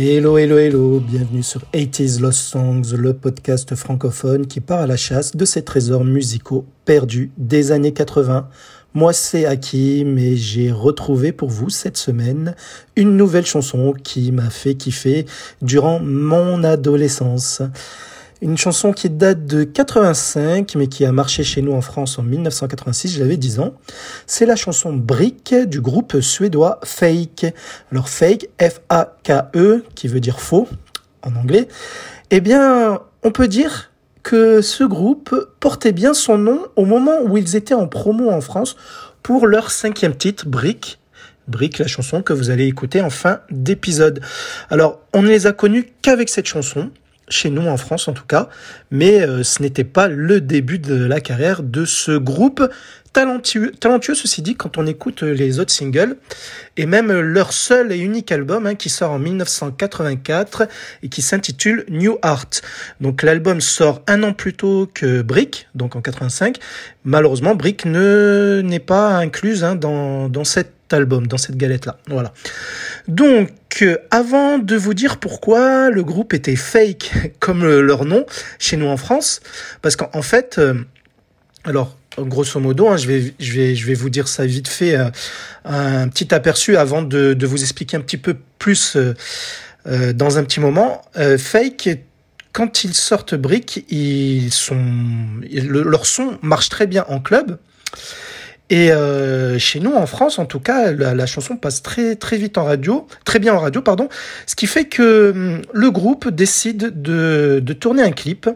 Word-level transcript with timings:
Hello, 0.00 0.38
hello, 0.38 0.58
hello, 0.58 1.00
bienvenue 1.00 1.42
sur 1.42 1.62
80s 1.74 2.20
Lost 2.20 2.38
Songs, 2.38 2.94
le 2.96 3.14
podcast 3.14 3.74
francophone 3.74 4.46
qui 4.46 4.60
part 4.60 4.78
à 4.78 4.86
la 4.86 4.96
chasse 4.96 5.34
de 5.34 5.44
ces 5.44 5.64
trésors 5.64 6.04
musicaux 6.04 6.64
perdus 6.84 7.32
des 7.36 7.72
années 7.72 7.92
80. 7.92 8.48
Moi, 8.94 9.12
c'est 9.12 9.44
Hakim 9.44 10.16
et 10.16 10.36
j'ai 10.36 10.70
retrouvé 10.70 11.32
pour 11.32 11.48
vous 11.48 11.68
cette 11.68 11.96
semaine 11.96 12.54
une 12.94 13.16
nouvelle 13.16 13.44
chanson 13.44 13.92
qui 13.92 14.30
m'a 14.30 14.50
fait 14.50 14.76
kiffer 14.76 15.26
durant 15.62 15.98
mon 15.98 16.62
adolescence. 16.62 17.60
Une 18.40 18.56
chanson 18.56 18.92
qui 18.92 19.10
date 19.10 19.46
de 19.46 19.64
85, 19.64 20.76
mais 20.76 20.86
qui 20.86 21.04
a 21.04 21.10
marché 21.10 21.42
chez 21.42 21.60
nous 21.60 21.72
en 21.72 21.80
France 21.80 22.20
en 22.20 22.22
1986, 22.22 23.16
j'avais 23.16 23.36
10 23.36 23.58
ans. 23.58 23.74
C'est 24.28 24.46
la 24.46 24.54
chanson 24.54 24.92
Brick 24.92 25.52
du 25.66 25.80
groupe 25.80 26.20
suédois 26.20 26.78
Fake. 26.84 27.46
Alors 27.90 28.08
Fake, 28.08 28.48
F-A-K-E, 28.60 29.84
qui 29.96 30.06
veut 30.06 30.20
dire 30.20 30.38
faux 30.40 30.68
en 31.22 31.34
anglais. 31.34 31.66
Eh 32.30 32.40
bien, 32.40 33.00
on 33.24 33.32
peut 33.32 33.48
dire 33.48 33.90
que 34.22 34.62
ce 34.62 34.84
groupe 34.84 35.34
portait 35.58 35.92
bien 35.92 36.14
son 36.14 36.38
nom 36.38 36.60
au 36.76 36.84
moment 36.84 37.20
où 37.24 37.36
ils 37.38 37.56
étaient 37.56 37.74
en 37.74 37.88
promo 37.88 38.30
en 38.30 38.40
France 38.40 38.76
pour 39.24 39.48
leur 39.48 39.72
cinquième 39.72 40.14
titre, 40.14 40.46
Brick. 40.46 41.00
Brick, 41.48 41.78
la 41.78 41.88
chanson 41.88 42.22
que 42.22 42.32
vous 42.32 42.50
allez 42.50 42.66
écouter 42.66 43.00
en 43.00 43.10
fin 43.10 43.40
d'épisode. 43.50 44.20
Alors, 44.70 45.00
on 45.12 45.22
ne 45.22 45.28
les 45.28 45.48
a 45.48 45.52
connus 45.52 45.90
qu'avec 46.02 46.28
cette 46.28 46.46
chanson 46.46 46.92
chez 47.30 47.50
nous 47.50 47.66
en 47.66 47.76
France 47.76 48.08
en 48.08 48.12
tout 48.12 48.26
cas, 48.26 48.48
mais 48.90 49.20
euh, 49.20 49.42
ce 49.42 49.62
n'était 49.62 49.84
pas 49.84 50.08
le 50.08 50.40
début 50.40 50.78
de 50.78 51.04
la 51.04 51.20
carrière 51.20 51.62
de 51.62 51.84
ce 51.84 52.12
groupe 52.12 52.62
talentueux, 53.12 53.72
talentueux 53.72 54.14
ceci 54.14 54.42
dit 54.42 54.54
quand 54.54 54.78
on 54.78 54.86
écoute 54.86 55.22
les 55.22 55.58
autres 55.58 55.72
singles 55.72 56.16
et 56.76 56.86
même 56.86 57.12
leur 57.12 57.52
seul 57.52 57.92
et 57.92 57.98
unique 57.98 58.30
album 58.30 58.66
hein, 58.66 58.74
qui 58.74 58.88
sort 58.88 59.12
en 59.12 59.18
1984 59.18 60.68
et 61.02 61.08
qui 61.08 61.22
s'intitule 61.22 61.84
New 61.88 62.18
Art. 62.22 62.50
Donc 63.00 63.22
l'album 63.22 63.60
sort 63.60 64.02
un 64.06 64.22
an 64.22 64.32
plus 64.32 64.54
tôt 64.54 64.88
que 64.92 65.22
Brick, 65.22 65.68
donc 65.74 65.96
en 65.96 66.00
85. 66.00 66.58
Malheureusement, 67.04 67.54
Brick 67.54 67.84
ne 67.84 68.60
n'est 68.64 68.78
pas 68.78 69.16
incluse 69.16 69.64
hein, 69.64 69.74
dans, 69.74 70.28
dans 70.28 70.44
cette 70.44 70.77
album, 70.92 71.26
dans 71.26 71.38
cette 71.38 71.56
galette-là. 71.56 71.98
Voilà. 72.08 72.32
Donc, 73.06 73.50
euh, 73.82 73.96
avant 74.10 74.58
de 74.58 74.76
vous 74.76 74.94
dire 74.94 75.18
pourquoi 75.18 75.90
le 75.90 76.02
groupe 76.02 76.34
était 76.34 76.56
fake, 76.56 77.10
comme 77.40 77.64
leur 77.66 78.04
nom, 78.04 78.26
chez 78.58 78.76
nous 78.76 78.86
en 78.86 78.96
France, 78.96 79.40
parce 79.82 79.96
qu'en 79.96 80.22
fait, 80.22 80.56
euh, 80.58 80.74
alors, 81.64 81.96
grosso 82.18 82.58
modo, 82.60 82.88
hein, 82.88 82.96
je, 82.96 83.06
vais, 83.06 83.34
je, 83.38 83.52
vais, 83.52 83.74
je 83.74 83.86
vais 83.86 83.94
vous 83.94 84.10
dire 84.10 84.28
ça 84.28 84.46
vite 84.46 84.68
fait, 84.68 84.96
euh, 84.96 85.10
un 85.64 86.08
petit 86.08 86.34
aperçu 86.34 86.76
avant 86.76 87.02
de, 87.02 87.36
vous 87.46 87.60
expliquer 87.60 87.96
un 87.96 88.00
petit 88.00 88.16
peu 88.16 88.36
plus 88.58 88.96
dans 89.86 90.36
un 90.38 90.44
petit 90.44 90.60
moment. 90.60 91.02
fake, 91.38 91.88
quand 92.52 92.84
ils 92.84 92.94
sortent 92.94 93.34
Brick, 93.34 93.84
ils 93.88 94.52
sont, 94.52 94.84
leur 95.50 96.06
son 96.06 96.38
marche 96.42 96.68
très 96.68 96.86
bien 96.86 97.04
en 97.08 97.20
club. 97.20 97.58
Et 98.70 98.92
euh, 98.92 99.58
chez 99.58 99.80
nous, 99.80 99.94
en 99.94 100.06
France, 100.06 100.38
en 100.38 100.44
tout 100.44 100.60
cas, 100.60 100.92
la, 100.92 101.26
chanson 101.26 101.56
passe 101.56 101.82
très 101.82 102.16
très 102.16 102.36
vite 102.36 102.58
en 102.58 102.64
radio, 102.64 103.06
très 103.24 103.38
bien 103.38 103.54
en 103.54 103.58
radio, 103.58 103.80
pardon. 103.80 104.08
Ce 104.46 104.54
qui 104.54 104.66
fait 104.66 104.84
que 104.84 105.30
hum, 105.30 105.62
le 105.72 105.90
groupe 105.90 106.28
décide 106.28 107.00
de, 107.00 107.60
de 107.62 107.72
tourner 107.72 108.02
un 108.02 108.10
clip, 108.10 108.48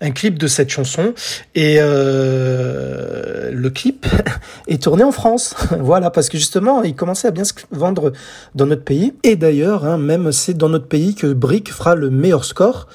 un 0.00 0.10
clip 0.10 0.38
de 0.38 0.46
cette 0.46 0.70
chanson, 0.70 1.12
et 1.54 1.76
euh, 1.80 3.50
le 3.52 3.70
clip 3.70 4.06
est 4.68 4.82
tourné 4.82 5.04
en 5.04 5.12
France. 5.12 5.54
voilà, 5.80 6.10
parce 6.10 6.30
que 6.30 6.38
justement, 6.38 6.82
il 6.82 6.94
commençait 6.94 7.28
à 7.28 7.32
bien 7.32 7.44
se 7.44 7.52
vendre 7.72 8.12
dans 8.54 8.66
notre 8.66 8.84
pays. 8.84 9.12
Et 9.22 9.36
d'ailleurs, 9.36 9.84
hein, 9.84 9.98
même 9.98 10.32
c'est 10.32 10.54
dans 10.54 10.70
notre 10.70 10.88
pays 10.88 11.14
que 11.14 11.26
Brick 11.26 11.72
fera 11.72 11.94
le 11.94 12.08
meilleur 12.10 12.44
score. 12.44 12.88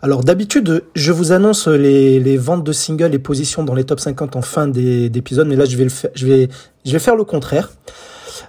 Alors 0.00 0.22
d'habitude, 0.22 0.84
je 0.94 1.10
vous 1.10 1.32
annonce 1.32 1.66
les, 1.66 2.36
ventes 2.36 2.62
de 2.62 2.72
singles 2.72 3.14
et 3.14 3.18
positions 3.18 3.64
dans 3.64 3.74
les 3.74 3.82
top 3.82 3.98
50 3.98 4.36
en 4.36 4.42
fin 4.42 4.68
d'épisode, 4.68 5.48
mais 5.48 5.56
là 5.56 5.64
je 5.64 5.76
vais, 5.76 5.84
le 5.84 5.90
faire, 5.90 6.10
je, 6.14 6.26
vais, 6.26 6.98
faire 7.00 7.16
le 7.16 7.24
contraire. 7.24 7.70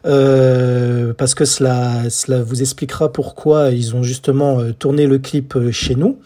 Euh, 0.06 1.14
parce 1.18 1.34
que 1.34 1.46
cela, 1.46 2.09
cela 2.12 2.44
vous 2.44 2.62
expliquera 2.62 3.12
pourquoi 3.12 3.72
ils 3.72 3.96
ont 3.96 4.04
justement 4.04 4.59
euh, 4.59 4.72
tourné 4.72 5.08
le 5.08 5.18
clip 5.18 5.56
euh, 5.56 5.72
chez 5.72 5.96
nous, 5.96 6.20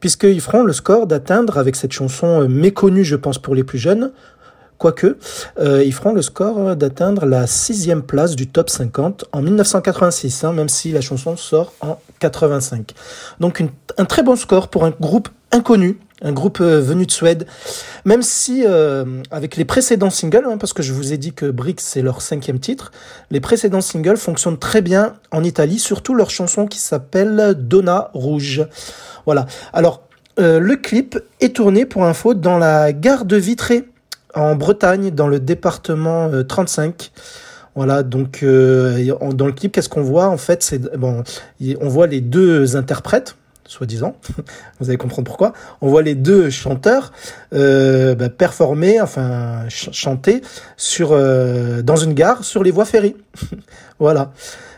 puisqu'ils 0.00 0.40
feront 0.40 0.62
le 0.62 0.72
score 0.72 1.06
d'atteindre 1.06 1.58
avec 1.58 1.76
cette 1.76 1.92
chanson 1.92 2.48
méconnue, 2.48 3.04
je 3.04 3.16
pense, 3.16 3.38
pour 3.38 3.54
les 3.54 3.64
plus 3.64 3.78
jeunes, 3.78 4.12
Quoique, 4.84 5.16
euh, 5.58 5.82
ils 5.82 5.94
feront 5.94 6.12
le 6.12 6.20
score 6.20 6.76
d'atteindre 6.76 7.24
la 7.24 7.46
sixième 7.46 8.02
place 8.02 8.36
du 8.36 8.48
top 8.48 8.68
50 8.68 9.24
en 9.32 9.40
1986, 9.40 10.44
hein, 10.44 10.52
même 10.52 10.68
si 10.68 10.92
la 10.92 11.00
chanson 11.00 11.38
sort 11.38 11.72
en 11.80 11.98
85. 12.18 12.92
Donc 13.40 13.64
un 13.96 14.04
très 14.04 14.22
bon 14.22 14.36
score 14.36 14.68
pour 14.68 14.84
un 14.84 14.90
groupe 14.90 15.30
inconnu, 15.52 15.98
un 16.20 16.32
groupe 16.32 16.60
euh, 16.60 16.82
venu 16.82 17.06
de 17.06 17.10
Suède, 17.10 17.46
même 18.04 18.20
si 18.20 18.62
euh, 18.66 19.22
avec 19.30 19.56
les 19.56 19.64
précédents 19.64 20.10
singles, 20.10 20.44
hein, 20.46 20.58
parce 20.58 20.74
que 20.74 20.82
je 20.82 20.92
vous 20.92 21.14
ai 21.14 21.16
dit 21.16 21.32
que 21.32 21.50
Brix 21.50 21.76
c'est 21.78 22.02
leur 22.02 22.20
cinquième 22.20 22.58
titre, 22.58 22.92
les 23.30 23.40
précédents 23.40 23.80
singles 23.80 24.18
fonctionnent 24.18 24.58
très 24.58 24.82
bien 24.82 25.14
en 25.30 25.42
Italie, 25.44 25.78
surtout 25.78 26.12
leur 26.12 26.28
chanson 26.28 26.66
qui 26.66 26.78
s'appelle 26.78 27.54
Donna 27.56 28.10
Rouge. 28.12 28.66
Voilà. 29.24 29.46
Alors 29.72 30.02
le 30.36 30.74
clip 30.74 31.18
est 31.40 31.56
tourné 31.56 31.86
pour 31.86 32.04
info 32.04 32.34
dans 32.34 32.58
la 32.58 32.92
gare 32.92 33.24
de 33.24 33.36
Vitré 33.36 33.86
en 34.34 34.54
Bretagne, 34.54 35.10
dans 35.10 35.28
le 35.28 35.40
département 35.40 36.30
35. 36.46 36.88
Euh, 36.90 37.20
voilà, 37.74 38.02
donc 38.04 38.42
euh, 38.42 39.14
dans 39.32 39.46
le 39.46 39.52
clip, 39.52 39.72
qu'est-ce 39.72 39.88
qu'on 39.88 40.02
voit 40.02 40.28
En 40.28 40.36
fait, 40.36 40.62
c'est 40.62 40.96
bon, 40.96 41.24
on 41.80 41.88
voit 41.88 42.06
les 42.06 42.20
deux 42.20 42.76
interprètes, 42.76 43.36
soi-disant. 43.66 44.16
Vous 44.80 44.88
allez 44.88 44.96
comprendre 44.96 45.26
pourquoi. 45.26 45.54
On 45.80 45.88
voit 45.88 46.02
les 46.02 46.14
deux 46.14 46.50
chanteurs 46.50 47.12
euh, 47.52 48.14
bah, 48.14 48.28
performer, 48.28 49.00
enfin 49.00 49.64
chanter 49.68 50.42
sur 50.76 51.10
dans 51.10 51.96
une 51.96 52.14
gare 52.14 52.44
sur 52.44 52.62
les 52.62 52.70
voies 52.70 52.84
ferrées. 52.84 53.16
voilà. 53.98 54.32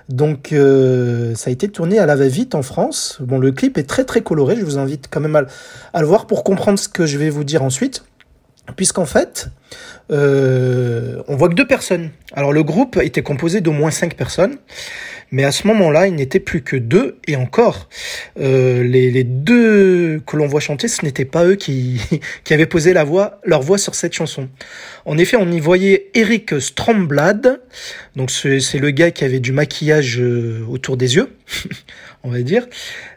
Donc 0.09 0.55
ça 0.55 1.51
a 1.51 1.53
été 1.53 1.69
tourné 1.69 1.99
à 1.99 2.07
la 2.07 2.17
va-vite 2.17 2.55
en 2.55 2.63
France. 2.63 3.19
Bon, 3.21 3.39
le 3.39 3.53
clip 3.53 3.77
est 3.77 3.87
très 3.89 4.05
très 4.05 4.23
coloré. 4.23 4.57
Je 4.57 4.65
vous 4.65 4.79
invite 4.79 5.09
quand 5.11 5.21
même 5.21 5.37
à 5.93 6.01
le 6.01 6.07
voir 6.07 6.27
pour 6.27 6.45
comprendre 6.45 6.79
ce 6.79 6.89
que 6.89 7.05
je 7.05 7.19
vais 7.19 7.29
vous 7.29 7.45
dire 7.45 7.63
ensuite 7.63 8.05
puisqu'en 8.75 9.07
fait, 9.07 9.49
euh, 10.11 11.23
on 11.29 11.37
voit 11.37 11.49
que 11.49 11.55
deux 11.55 11.67
personnes. 11.67 12.11
Alors 12.33 12.53
le 12.53 12.63
groupe 12.63 12.99
était 13.03 13.23
composé 13.23 13.61
d'au 13.61 13.73
moins 13.73 13.91
cinq 13.91 14.15
personnes, 14.15 14.57
mais 15.33 15.45
à 15.45 15.51
ce 15.51 15.67
moment-là, 15.67 16.07
il 16.07 16.15
n'était 16.15 16.39
plus 16.39 16.63
que 16.63 16.77
deux, 16.77 17.19
et 17.27 17.35
encore, 17.35 17.89
euh, 18.39 18.85
les, 18.85 19.25
deux 19.25 20.23
que 20.25 20.37
l'on 20.37 20.47
voit 20.47 20.61
chanter, 20.61 20.87
ce 20.87 21.05
n'était 21.05 21.25
pas 21.25 21.45
eux 21.45 21.57
qui, 21.57 22.01
qui 22.45 22.55
avaient 22.55 22.67
posé 22.67 22.93
la 22.93 23.03
voix, 23.03 23.41
leur 23.45 23.63
voix 23.63 23.79
sur 23.79 23.95
cette 23.95 24.13
chanson. 24.13 24.49
En 25.05 25.19
effet, 25.19 25.37
on 25.37 25.51
y 25.51 25.59
voyait 25.59 26.11
Eric 26.15 26.61
Stromblad, 26.61 27.61
donc 28.15 28.31
c'est 28.31 28.79
le 28.79 28.91
gars 28.91 29.11
qui 29.11 29.25
avait 29.25 29.41
du 29.41 29.53
maquillage 29.53 30.21
euh, 30.21 30.65
autour 30.69 30.97
des 30.97 31.17
yeux, 31.17 31.35
on 32.23 32.31
va 32.31 32.43
dire, 32.43 32.67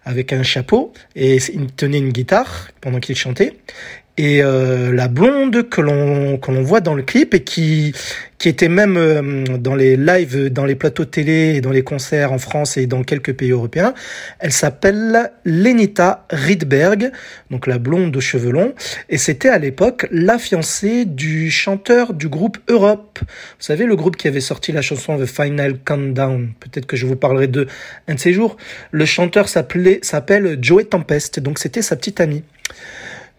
avec 0.03 0.33
un 0.33 0.43
chapeau, 0.43 0.93
et 1.15 1.37
il 1.53 1.67
tenait 1.67 1.99
une 1.99 2.11
guitare 2.11 2.69
pendant 2.81 2.99
qu'il 2.99 3.15
chantait 3.15 3.53
et 4.19 4.43
euh, 4.43 4.91
la 4.91 5.07
blonde 5.07 5.69
que 5.69 5.79
l'on 5.79 6.37
que 6.37 6.51
l'on 6.51 6.61
voit 6.61 6.81
dans 6.81 6.93
le 6.93 7.03
clip 7.03 7.33
et 7.33 7.39
qui 7.39 7.95
qui 8.37 8.49
était 8.49 8.67
même 8.67 8.97
euh, 8.97 9.57
dans 9.57 9.75
les 9.75 9.95
lives, 9.95 10.49
dans 10.49 10.65
les 10.65 10.75
plateaux 10.75 11.05
télé 11.05 11.55
et 11.55 11.61
dans 11.61 11.71
les 11.71 11.83
concerts 11.83 12.33
en 12.33 12.37
France 12.37 12.75
et 12.75 12.85
dans 12.85 13.03
quelques 13.03 13.33
pays 13.33 13.51
européens. 13.51 13.93
Elle 14.39 14.51
s'appelle 14.51 15.31
Lenita 15.45 16.25
Rydberg, 16.31 17.11
donc 17.49 17.65
la 17.65 17.77
blonde 17.77 18.11
de 18.11 18.19
cheveux 18.19 18.51
longs, 18.51 18.73
et 19.07 19.17
c'était 19.17 19.47
à 19.47 19.57
l'époque 19.57 20.05
la 20.11 20.37
fiancée 20.37 21.05
du 21.05 21.49
chanteur 21.49 22.13
du 22.13 22.27
groupe 22.27 22.57
Europe. 22.67 23.19
Vous 23.21 23.25
savez, 23.63 23.85
le 23.85 23.95
groupe 23.95 24.17
qui 24.17 24.27
avait 24.27 24.41
sorti 24.41 24.73
la 24.73 24.81
chanson 24.81 25.17
The 25.17 25.25
Final 25.25 25.79
Countdown. 25.79 26.51
Peut-être 26.59 26.87
que 26.87 26.97
je 26.97 27.05
vous 27.05 27.15
parlerai 27.15 27.47
de 27.47 27.67
un 28.09 28.15
de 28.15 28.19
ces 28.19 28.33
jours. 28.33 28.57
Le 28.91 29.05
chanteur 29.05 29.47
s'appelait 29.47 29.99
s'appelle 30.01 30.57
Joey 30.61 30.83
Tempest, 30.83 31.39
donc 31.39 31.57
c'était 31.57 31.81
sa 31.81 31.95
petite 31.95 32.19
amie. 32.19 32.43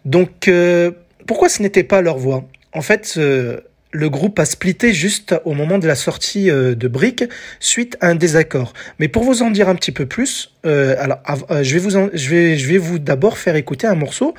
Donc, 0.05 0.49
euh, 0.49 0.93
pourquoi 1.27 1.49
ce 1.49 1.63
n'était 1.63 1.85
pas 1.85 2.01
leur 2.01 2.19
voix? 2.19 2.45
En 2.73 2.83
fait, 2.83 3.15
euh, 3.17 3.61
le 3.93 4.09
groupe 4.09 4.39
a 4.39 4.45
splitté 4.45 4.93
juste 4.93 5.35
au 5.45 5.53
moment 5.53 5.79
de 5.79 5.87
la 5.87 5.97
sortie 5.97 6.51
euh, 6.51 6.75
de 6.75 6.89
Brick 6.89 7.25
suite 7.59 7.97
à 8.01 8.09
un 8.09 8.15
désaccord. 8.15 8.73
Mais 8.99 9.09
pour 9.09 9.25
vous 9.25 9.43
en 9.43 9.51
dire 9.51 9.69
un 9.69 9.75
petit 9.75 9.93
peu 9.93 10.07
plus, 10.07 10.53
je 10.65 11.73
vais 11.73 11.79
vous 11.79 11.91
je 11.91 12.31
vais 12.31 12.57
je 12.57 12.69
vais 12.69 12.79
vous 12.79 12.99
d'abord 12.99 13.37
faire 13.39 13.57
écouter 13.57 13.87
un 13.87 13.95
morceau 13.95 14.35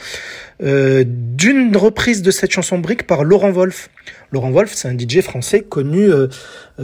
d'une 0.61 1.75
reprise 1.75 2.21
de 2.21 2.29
cette 2.29 2.51
chanson 2.51 2.77
Brick 2.77 3.07
par 3.07 3.23
Laurent 3.23 3.51
Wolf. 3.51 3.89
Laurent 4.31 4.51
Wolf, 4.51 4.71
c'est 4.73 4.87
un 4.87 4.97
DJ 4.97 5.21
français 5.21 5.61
connu 5.61 6.07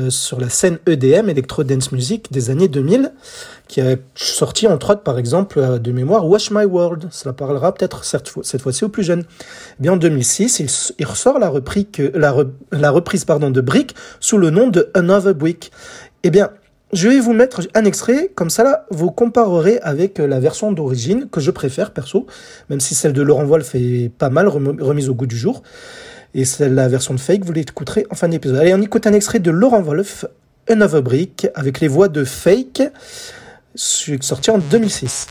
sur 0.09 0.41
la 0.41 0.49
scène 0.49 0.79
EDM, 0.87 1.29
Electro 1.29 1.63
Dance 1.63 1.91
Music, 1.91 2.31
des 2.31 2.49
années 2.49 2.67
2000 2.67 3.11
qui 3.67 3.81
a 3.81 3.95
sorti 4.15 4.67
entre 4.67 4.91
autres 4.91 5.03
par 5.03 5.17
exemple 5.19 5.59
euh, 5.59 5.79
de 5.79 5.91
mémoire 5.91 6.27
Wash 6.27 6.51
My 6.51 6.65
World. 6.65 7.07
Cela 7.11 7.33
parlera 7.33 7.73
peut-être 7.73 8.03
cette 8.03 8.61
fois-ci 8.61 8.85
aux 8.85 8.89
plus 8.89 9.03
jeunes. 9.03 9.23
Eh 9.79 9.83
bien 9.83 9.93
en 9.93 9.97
2006, 9.97 10.93
il, 10.97 11.05
ressort 11.05 11.39
la 11.39 11.49
reprise, 11.49 13.25
pardon, 13.25 13.51
de 13.51 13.61
Brick 13.61 13.95
sous 14.19 14.37
le 14.37 14.49
nom 14.49 14.67
de 14.67 14.89
Another 14.93 15.35
Brick. 15.35 15.71
Eh 16.23 16.29
bien, 16.29 16.49
je 16.93 17.09
vais 17.09 17.19
vous 17.19 17.33
mettre 17.33 17.61
un 17.73 17.83
extrait, 17.83 18.31
comme 18.33 18.49
ça 18.49 18.63
là, 18.63 18.85
vous 18.91 19.11
comparerez 19.11 19.79
avec 19.81 20.19
la 20.19 20.39
version 20.39 20.71
d'origine 20.71 21.27
que 21.29 21.41
je 21.41 21.51
préfère 21.51 21.91
perso, 21.91 22.27
même 22.69 22.79
si 22.79 22.95
celle 22.95 23.13
de 23.13 23.21
Laurent 23.21 23.43
Wolf 23.43 23.75
est 23.75 24.09
pas 24.17 24.29
mal 24.29 24.47
remise 24.47 25.09
au 25.09 25.13
goût 25.13 25.27
du 25.27 25.37
jour. 25.37 25.63
Et 26.33 26.45
celle 26.45 26.75
la 26.75 26.87
version 26.87 27.13
de 27.13 27.19
Fake, 27.19 27.43
vous 27.43 27.51
l'écouterez 27.51 28.05
en 28.09 28.15
fin 28.15 28.29
d'épisode. 28.29 28.57
Allez, 28.57 28.73
on 28.73 28.81
écoute 28.81 29.05
un 29.07 29.13
extrait 29.13 29.39
de 29.39 29.51
Laurent 29.51 29.81
Wolf, 29.81 30.25
Another 30.69 31.01
Brick, 31.01 31.47
avec 31.55 31.79
les 31.79 31.87
voix 31.87 32.07
de 32.07 32.23
Fake, 32.23 32.81
sorti 33.77 34.49
en 34.49 34.61
2006. 34.69 35.27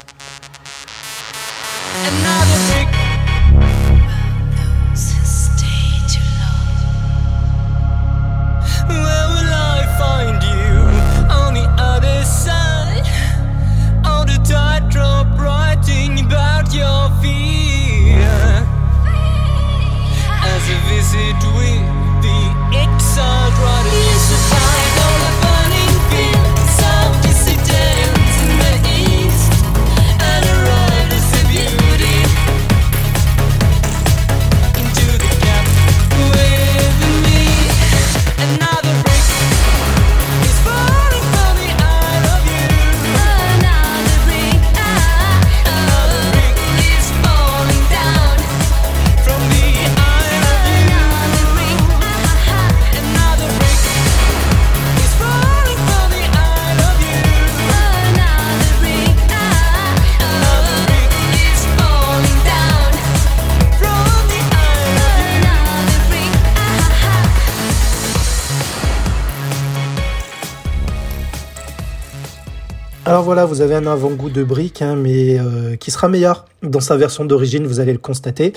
Alors 73.06 73.22
voilà, 73.22 73.44
vous 73.44 73.60
avez 73.60 73.76
un 73.76 73.86
avant-goût 73.86 74.30
de 74.30 74.42
Brick, 74.42 74.82
hein, 74.82 74.96
mais 74.96 75.38
euh, 75.38 75.76
qui 75.76 75.92
sera 75.92 76.08
meilleur 76.08 76.44
dans 76.64 76.80
sa 76.80 76.96
version 76.96 77.24
d'origine, 77.24 77.64
vous 77.64 77.78
allez 77.78 77.92
le 77.92 78.00
constater. 78.00 78.52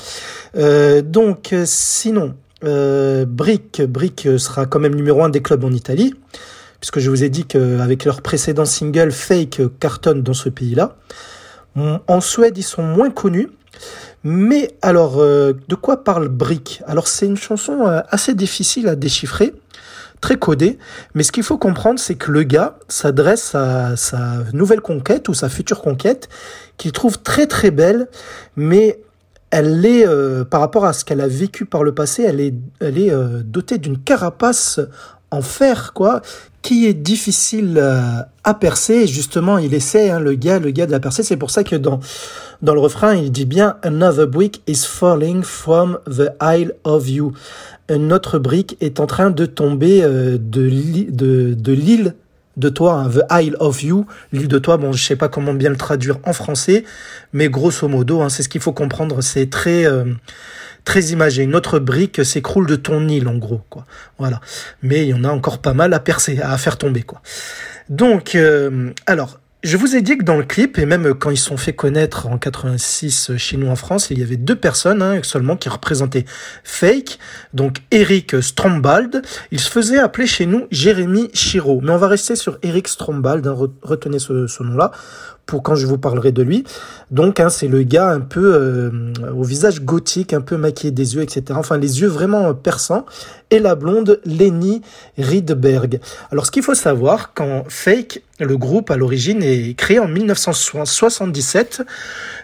Euh, 0.58 1.04
donc, 1.04 1.54
sinon, 1.66 2.34
euh, 2.64 3.26
Brick, 3.26 3.84
Brick 3.84 4.28
sera 4.40 4.66
quand 4.66 4.80
même 4.80 4.96
numéro 4.96 5.24
un 5.24 5.30
des 5.30 5.44
clubs 5.44 5.64
en 5.64 5.72
Italie, 5.72 6.16
puisque 6.80 6.98
je 6.98 7.12
vous 7.12 7.24
ai 7.24 7.30
dit 7.30 7.46
qu'avec 7.46 8.06
leur 8.06 8.24
précédent 8.24 8.66
single, 8.66 9.12
Fake 9.12 9.62
cartonne 9.80 10.24
dans 10.24 10.34
ce 10.34 10.50
pays-là. 10.50 10.96
En 11.76 12.20
Suède, 12.20 12.58
ils 12.58 12.64
sont 12.64 12.82
moins 12.82 13.12
connus. 13.12 13.52
Mais 14.24 14.72
alors, 14.82 15.18
de 15.18 15.76
quoi 15.80 16.04
parle 16.04 16.28
Brick 16.28 16.82
Alors, 16.88 17.08
c'est 17.08 17.28
une 17.28 17.38
chanson 17.38 17.86
assez 18.10 18.34
difficile 18.34 18.88
à 18.88 18.96
déchiffrer 18.96 19.54
très 20.22 20.38
codé. 20.38 20.78
Mais 21.14 21.24
ce 21.24 21.32
qu'il 21.32 21.44
faut 21.44 21.58
comprendre, 21.58 22.00
c'est 22.00 22.16
que 22.16 22.32
le 22.32 22.44
gars 22.44 22.78
s'adresse 22.88 23.56
à 23.56 23.96
sa 23.96 24.44
nouvelle 24.54 24.82
conquête 24.82 25.30
ou 25.30 25.34
sa 25.34 25.50
future 25.50 25.82
conquête, 25.82 26.30
qu'il 26.78 26.92
trouve 26.92 27.22
très 27.22 27.48
très 27.48 27.72
belle, 27.72 28.08
mais 28.56 29.00
elle 29.52 29.86
est, 29.86 30.08
euh, 30.08 30.46
par 30.46 30.62
rapport 30.62 30.86
à 30.86 30.94
ce 30.94 31.04
qu'elle 31.04 31.22
a 31.22 31.28
vécu 31.28 31.66
par 31.66 31.84
le 31.84 31.94
passé, 31.94 32.24
elle 32.24 32.40
est, 32.40 33.12
euh, 33.12 33.42
dotée 33.44 33.78
d'une 33.78 33.98
carapace 33.98 34.80
en 35.32 35.42
fer, 35.42 35.94
quoi, 35.94 36.22
qui 36.62 36.88
est 36.88 36.94
difficile 36.94 37.78
euh, 37.78 38.22
à 38.44 38.54
percer. 38.54 39.08
Justement, 39.08 39.58
il 39.58 39.74
essaie, 39.74 40.10
hein, 40.10 40.20
le 40.20 40.34
gars, 40.34 40.60
le 40.60 40.72
gars 40.72 40.86
de 40.86 40.92
la 40.92 41.00
percer. 41.00 41.24
C'est 41.24 41.38
pour 41.38 41.52
ça 41.52 41.64
que 41.64 41.76
dans, 41.76 42.00
dans 42.62 42.74
le 42.74 42.80
refrain, 42.80 43.16
il 43.16 43.32
dit 43.32 43.46
bien 43.46 43.78
Another 43.84 44.28
brick 44.28 44.62
is 44.68 44.86
falling 44.86 45.44
from 45.44 46.00
the 46.08 46.32
Isle 46.42 46.74
of 46.84 47.10
You 47.10 47.34
une 47.90 48.14
autre 48.14 48.40
brique 48.40 48.78
est 48.82 49.00
en 49.00 49.08
train 49.08 49.32
de 49.32 49.46
tomber 49.46 50.04
euh, 50.04 50.38
de, 50.40 50.62
l'île 50.62 52.16
de 52.58 52.70
toi, 52.70 52.94
hein, 52.94 53.10
The 53.10 53.24
Isle 53.32 53.56
of 53.60 53.84
You, 53.84 54.06
l'île 54.32 54.48
de 54.48 54.60
toi, 54.60 54.78
bon, 54.78 54.92
je 54.92 55.04
sais 55.04 55.16
pas 55.16 55.28
comment 55.28 55.54
bien 55.54 55.70
le 55.70 55.78
traduire 55.78 56.18
en 56.24 56.34
français, 56.34 56.84
mais 57.34 57.50
grosso 57.50 57.88
modo, 57.88 58.22
hein, 58.22 58.30
c'est 58.30 58.44
ce 58.44 58.50
qu'il 58.50 58.62
faut 58.62 58.74
comprendre, 58.74 59.22
c'est 59.22 59.50
très, 59.50 59.86
euh, 59.86 60.06
très 60.86 61.06
imagé. 61.08 61.44
Une 61.44 61.56
autre 61.56 61.80
brique 61.80 62.24
s'écroule 62.26 62.68
de 62.68 62.76
ton 62.76 63.08
île, 63.08 63.28
en 63.28 63.38
gros, 63.38 63.62
quoi. 63.70 63.86
Voilà. 64.18 64.42
Mais 64.82 65.06
il 65.06 65.10
y 65.10 65.14
en 65.14 65.24
a 65.24 65.30
encore 65.30 65.60
pas 65.60 65.74
mal 65.74 65.94
à 65.94 66.00
percer, 66.00 66.40
à 66.42 66.58
faire 66.58 66.78
tomber, 66.78 67.04
quoi. 67.04 67.22
Donc, 67.90 68.36
euh, 68.36 68.92
alors, 69.08 69.40
je 69.62 69.76
vous 69.76 69.98
ai 69.98 70.02
dit 70.02 70.18
que 70.18 70.24
dans 70.24 70.38
le 70.38 70.44
clip, 70.44 70.78
et 70.78 70.86
même 70.86 71.14
quand 71.14 71.32
ils 71.32 71.38
sont 71.38 71.58
fait 71.58 71.74
connaître 71.74 72.28
en 72.28 72.38
86 72.38 73.36
chez 73.36 73.58
nous 73.58 73.68
en 73.68 73.76
France, 73.76 74.10
il 74.10 74.18
y 74.18 74.24
avait 74.24 74.38
deux 74.38 74.56
personnes 74.56 75.02
hein, 75.02 75.20
seulement 75.22 75.58
qui 75.58 75.68
représentaient 75.68 76.24
Fake, 76.64 77.20
donc 77.54 77.80
Eric 77.92 78.42
Strombald. 78.42 79.22
Il 79.52 79.60
se 79.60 79.70
faisait 79.70 80.00
appeler 80.00 80.28
chez 80.28 80.46
nous 80.46 80.68
Jérémy 80.72 81.30
Chiro. 81.34 81.82
Mais 81.84 81.92
on 81.92 81.98
va 81.98 82.08
rester 82.08 82.38
sur 82.38 82.58
Eric 82.64 82.88
Strombald, 82.88 83.46
hein, 83.48 83.58
retenez 83.82 84.20
ce 84.20 84.64
nom-là, 84.64 84.92
pour 85.50 85.64
quand 85.64 85.74
je 85.74 85.88
vous 85.88 85.98
parlerai 85.98 86.32
de 86.32 86.44
lui. 86.44 86.64
Donc, 87.10 87.40
hein, 87.40 87.50
c'est 87.50 87.68
le 87.68 87.82
gars 87.82 88.12
un 88.12 88.20
peu 88.20 88.54
euh, 88.54 88.92
au 89.36 89.42
visage 89.42 89.82
gothique, 89.82 90.32
un 90.32 90.42
peu 90.42 90.58
maquillé 90.58 90.92
des 90.92 91.16
yeux, 91.16 91.24
etc. 91.24 91.44
Enfin, 91.56 91.80
les 91.80 92.02
yeux 92.02 92.08
vraiment 92.08 92.54
perçants. 92.54 93.04
Et 93.50 93.58
la 93.58 93.74
blonde 93.74 94.22
Lenny 94.26 94.84
Riedberg. 95.18 96.00
Alors, 96.32 96.46
ce 96.46 96.52
qu'il 96.52 96.62
faut 96.62 96.76
savoir, 96.76 97.34
quand 97.34 97.64
Fake, 97.68 98.22
le 98.40 98.58
groupe 98.58 98.92
à 98.92 98.96
l'origine, 98.96 99.42
est 99.42 99.74
créé 99.76 99.98
en 99.98 100.08
1977 100.08 101.82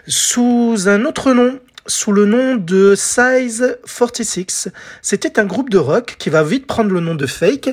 sous 0.08 0.88
un 0.88 1.04
autre 1.04 1.32
nom, 1.32 1.60
sous 1.86 2.10
le 2.10 2.26
nom 2.26 2.56
de 2.56 2.94
Size 2.96 3.78
46. 3.86 4.68
C'était 5.00 5.38
un 5.38 5.44
groupe 5.44 5.70
de 5.70 5.78
rock 5.78 6.16
qui 6.18 6.28
va 6.28 6.42
vite 6.42 6.66
prendre 6.66 6.90
le 6.90 6.98
nom 6.98 7.14
de 7.14 7.26
Fake. 7.26 7.70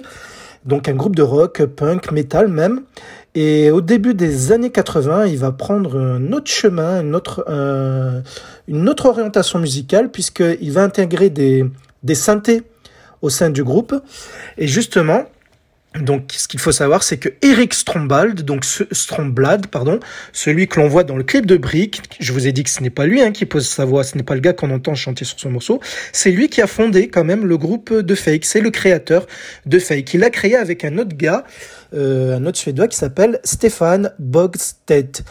Donc 0.65 0.87
un 0.87 0.93
groupe 0.93 1.15
de 1.15 1.23
rock, 1.23 1.65
punk, 1.65 2.11
metal 2.11 2.47
même. 2.47 2.83
Et 3.35 3.71
au 3.71 3.81
début 3.81 4.13
des 4.13 4.51
années 4.51 4.69
80, 4.69 5.25
il 5.25 5.37
va 5.37 5.51
prendre 5.51 5.99
un 5.99 6.31
autre 6.33 6.51
chemin, 6.51 7.01
une 7.01 7.15
autre, 7.15 7.43
euh, 7.49 8.21
une 8.67 8.87
autre 8.87 9.07
orientation 9.07 9.57
musicale, 9.59 10.11
puisqu'il 10.11 10.71
va 10.71 10.83
intégrer 10.83 11.29
des, 11.29 11.65
des 12.03 12.15
synthés 12.15 12.63
au 13.21 13.29
sein 13.29 13.49
du 13.49 13.63
groupe. 13.63 13.95
Et 14.57 14.67
justement, 14.67 15.23
donc, 15.99 16.33
ce 16.35 16.47
qu'il 16.47 16.59
faut 16.59 16.71
savoir, 16.71 17.03
c'est 17.03 17.17
que 17.17 17.29
Eric 17.43 17.73
Strombald, 17.73 18.41
donc 18.41 18.65
Stromblad, 18.65 19.67
pardon, 19.67 19.99
celui 20.31 20.67
que 20.67 20.79
l'on 20.79 20.87
voit 20.87 21.03
dans 21.03 21.15
le 21.15 21.23
clip 21.23 21.45
de 21.45 21.55
Brick, 21.55 22.01
je 22.19 22.33
vous 22.33 22.47
ai 22.47 22.51
dit 22.51 22.63
que 22.63 22.71
ce 22.71 22.81
n'est 22.81 22.89
pas 22.89 23.05
lui 23.05 23.21
hein, 23.21 23.31
qui 23.31 23.45
pose 23.45 23.67
sa 23.67 23.85
voix, 23.85 24.03
ce 24.03 24.17
n'est 24.17 24.23
pas 24.23 24.33
le 24.33 24.41
gars 24.41 24.53
qu'on 24.53 24.71
entend 24.71 24.95
chanter 24.95 25.23
sur 25.23 25.39
ce 25.39 25.47
morceau, 25.47 25.79
c'est 26.11 26.31
lui 26.31 26.49
qui 26.49 26.61
a 26.61 26.67
fondé 26.67 27.09
quand 27.09 27.23
même 27.23 27.45
le 27.45 27.57
groupe 27.57 27.93
de 27.93 28.15
Fake, 28.15 28.45
c'est 28.45 28.61
le 28.61 28.71
créateur 28.71 29.27
de 29.67 29.77
Fake. 29.77 30.15
Il 30.15 30.21
l'a 30.21 30.31
créé 30.31 30.55
avec 30.55 30.83
un 30.83 30.97
autre 30.97 31.15
gars, 31.15 31.43
euh, 31.93 32.37
un 32.37 32.45
autre 32.47 32.57
suédois 32.57 32.87
qui 32.87 32.97
s'appelle 32.97 33.39
Stefan 33.43 34.11
Bogstedt. 34.17 35.23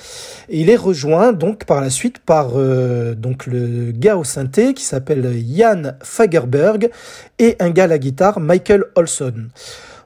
Et 0.48 0.60
il 0.60 0.70
est 0.70 0.76
rejoint 0.76 1.32
donc 1.32 1.64
par 1.64 1.80
la 1.80 1.90
suite 1.90 2.20
par 2.20 2.52
euh, 2.54 3.16
donc 3.16 3.46
le 3.46 3.90
gars 3.90 4.16
au 4.16 4.22
synthé 4.22 4.74
qui 4.74 4.84
s'appelle 4.84 5.34
Jan 5.44 5.94
Fagerberg 6.02 6.88
et 7.40 7.56
un 7.58 7.70
gars 7.70 7.84
à 7.84 7.88
la 7.88 7.98
guitare, 7.98 8.38
Michael 8.38 8.84
Olson. 8.94 9.48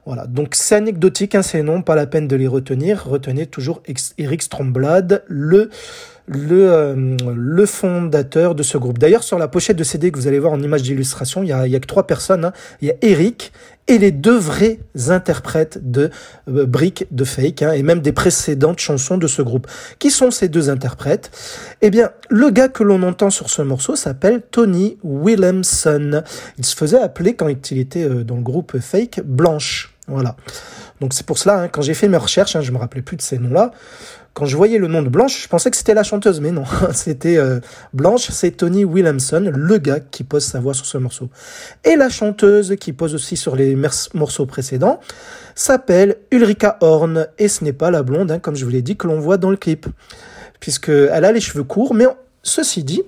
Voilà, 0.07 0.25
donc 0.25 0.55
c'est 0.55 0.75
anecdotique, 0.75 1.35
hein, 1.35 1.41
ces 1.41 1.61
pas 1.85 1.95
la 1.95 2.07
peine 2.07 2.29
de 2.29 2.37
les 2.37 2.47
retenir. 2.47 3.05
Retenez 3.05 3.45
toujours 3.45 3.83
Eric 4.17 4.41
Stromblad, 4.41 5.21
le 5.27 5.69
le, 6.27 6.71
euh, 6.71 7.17
le 7.35 7.65
fondateur 7.65 8.55
de 8.55 8.63
ce 8.63 8.77
groupe. 8.77 8.99
D'ailleurs, 8.99 9.23
sur 9.23 9.37
la 9.37 9.49
pochette 9.49 9.77
de 9.77 9.83
CD 9.83 10.11
que 10.11 10.17
vous 10.17 10.27
allez 10.27 10.39
voir 10.39 10.53
en 10.53 10.61
image 10.61 10.83
d'illustration, 10.83 11.43
il 11.43 11.49
y 11.49 11.51
a, 11.51 11.67
il 11.67 11.73
y 11.73 11.75
a 11.75 11.79
que 11.79 11.87
trois 11.87 12.07
personnes. 12.07 12.45
Hein. 12.45 12.53
Il 12.81 12.87
y 12.87 12.91
a 12.91 12.95
Eric 13.01 13.51
et 13.89 13.97
les 13.97 14.11
deux 14.11 14.37
vrais 14.37 14.79
interprètes 15.07 15.91
de 15.91 16.09
euh, 16.49 16.65
Brick 16.65 17.07
de 17.11 17.25
Fake, 17.25 17.61
hein, 17.61 17.71
et 17.73 17.83
même 17.83 17.99
des 18.01 18.13
précédentes 18.13 18.79
chansons 18.79 19.17
de 19.17 19.27
ce 19.27 19.41
groupe. 19.41 19.67
Qui 19.99 20.09
sont 20.09 20.31
ces 20.31 20.47
deux 20.47 20.69
interprètes? 20.69 21.31
Eh 21.81 21.89
bien, 21.89 22.11
le 22.29 22.49
gars 22.49 22.69
que 22.69 22.83
l'on 22.83 23.03
entend 23.03 23.29
sur 23.29 23.49
ce 23.49 23.61
morceau 23.61 23.97
s'appelle 23.97 24.41
Tony 24.51 24.97
Williamson. 25.03 26.23
Il 26.57 26.65
se 26.65 26.75
faisait 26.75 26.99
appeler, 26.99 27.35
quand 27.35 27.49
il 27.71 27.77
était 27.77 28.03
euh, 28.03 28.23
dans 28.23 28.35
le 28.35 28.41
groupe 28.41 28.79
Fake, 28.79 29.21
Blanche. 29.23 29.96
Voilà. 30.07 30.35
Donc 31.01 31.13
c'est 31.13 31.25
pour 31.25 31.37
cela, 31.37 31.61
hein, 31.61 31.67
quand 31.67 31.81
j'ai 31.81 31.93
fait 31.93 32.07
mes 32.07 32.17
recherches, 32.17 32.55
hein, 32.55 32.61
je 32.61 32.71
me 32.71 32.77
rappelais 32.77 33.01
plus 33.01 33.17
de 33.17 33.21
ces 33.21 33.37
noms-là. 33.37 33.71
Quand 34.33 34.45
je 34.45 34.55
voyais 34.55 34.77
le 34.77 34.87
nom 34.87 35.01
de 35.01 35.09
Blanche, 35.09 35.43
je 35.43 35.47
pensais 35.47 35.71
que 35.71 35.77
c'était 35.77 35.93
la 35.95 36.03
chanteuse, 36.03 36.39
mais 36.41 36.51
non, 36.51 36.63
c'était 36.93 37.37
euh, 37.37 37.59
Blanche, 37.93 38.29
c'est 38.29 38.51
Tony 38.51 38.85
Williamson, 38.85 39.51
le 39.53 39.77
gars 39.79 39.99
qui 39.99 40.23
pose 40.23 40.45
sa 40.45 40.59
voix 40.59 40.73
sur 40.73 40.85
ce 40.85 40.97
morceau. 40.97 41.29
Et 41.83 41.95
la 41.95 42.09
chanteuse 42.09 42.75
qui 42.79 42.93
pose 42.93 43.15
aussi 43.15 43.35
sur 43.35 43.55
les 43.55 43.75
morceaux 44.13 44.45
précédents 44.45 44.99
s'appelle 45.55 46.17
Ulrika 46.31 46.77
Horn, 46.81 47.27
et 47.39 47.47
ce 47.47 47.63
n'est 47.63 47.73
pas 47.73 47.91
la 47.91 48.03
blonde, 48.03 48.31
hein, 48.31 48.39
comme 48.39 48.55
je 48.55 48.63
vous 48.63 48.71
l'ai 48.71 48.83
dit, 48.83 48.95
que 48.95 49.07
l'on 49.07 49.19
voit 49.19 49.37
dans 49.37 49.49
le 49.49 49.57
clip, 49.57 49.87
puisqu'elle 50.59 51.25
a 51.25 51.31
les 51.31 51.41
cheveux 51.41 51.63
courts, 51.63 51.95
mais 51.95 52.05
ceci 52.43 52.83
dit, 52.83 53.01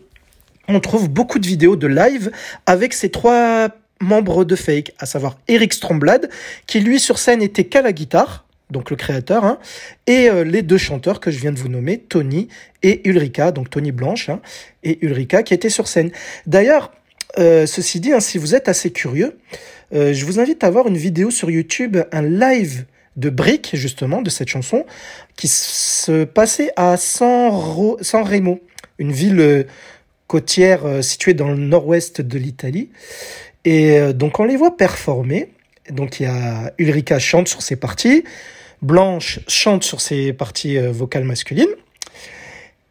on 0.68 0.80
trouve 0.80 1.10
beaucoup 1.10 1.40
de 1.40 1.48
vidéos 1.48 1.76
de 1.76 1.88
live 1.88 2.32
avec 2.66 2.94
ces 2.94 3.10
trois 3.10 3.70
membres 4.02 4.46
de 4.46 4.56
Fake, 4.56 4.94
à 5.00 5.06
savoir 5.06 5.38
Eric 5.48 5.74
Stromblad, 5.74 6.30
qui 6.68 6.80
lui 6.80 7.00
sur 7.00 7.20
scène 7.20 7.42
était 7.42 7.66
qu'à 7.66 7.82
la 7.82 7.92
guitare, 7.92 8.46
donc 8.70 8.90
le 8.92 8.96
créateur, 8.96 9.46
hein, 9.46 9.60
et 10.08 10.30
euh, 10.30 10.44
les 10.44 10.62
deux 10.62 10.78
chanteurs 10.78 11.20
que 11.20 11.32
je 11.32 11.40
viens 11.40 11.52
de 11.52 11.60
vous 11.60 11.70
nommer, 11.70 11.98
Tony 11.98 12.48
et 12.84 13.08
Ulrika, 13.08 13.52
donc 13.52 13.70
Tony 13.70 13.92
Blanche 13.92 14.30
hein, 14.30 14.42
et 14.84 15.04
Ulrika 15.04 15.44
qui 15.44 15.54
étaient 15.54 15.70
sur 15.70 15.88
scène. 15.88 16.12
D'ailleurs, 16.46 16.92
euh, 17.40 17.66
ceci 17.66 18.00
dit, 18.00 18.14
hein, 18.14 18.20
si 18.20 18.38
vous 18.38 18.56
êtes 18.56 18.70
assez 18.70 18.92
curieux, 18.92 19.38
euh, 19.94 20.14
je 20.14 20.26
vous 20.26 20.40
invite 20.40 20.64
à 20.64 20.70
voir 20.70 20.88
une 20.88 20.98
vidéo 20.98 21.32
sur 21.32 21.50
YouTube, 21.50 21.98
un 22.12 22.22
live 22.22 22.86
de 23.18 23.30
Brick, 23.30 23.72
justement, 23.74 24.22
de 24.22 24.30
cette 24.30 24.48
chanson, 24.48 24.86
qui 25.36 25.48
se 25.48 26.24
passait 26.24 26.72
à 26.76 26.96
San, 26.96 27.52
Remo, 27.52 28.62
une 28.98 29.12
ville 29.12 29.66
côtière 30.28 31.04
située 31.04 31.34
dans 31.34 31.50
le 31.50 31.58
nord-ouest 31.58 32.22
de 32.22 32.38
l'Italie. 32.38 32.90
Et 33.66 34.14
donc 34.14 34.40
on 34.40 34.46
les 34.46 34.56
voit 34.56 34.78
performer. 34.78 35.50
Donc 35.92 36.20
il 36.20 36.24
y 36.24 36.26
a 36.26 36.72
Ulrika 36.78 37.20
chante 37.20 37.48
sur 37.48 37.62
ses 37.62 37.76
parties, 37.76 38.24
Blanche 38.82 39.40
chante 39.48 39.84
sur 39.84 40.00
ses 40.00 40.32
parties 40.32 40.78
euh, 40.78 40.92
vocales 40.92 41.26
masculines. 41.26 41.68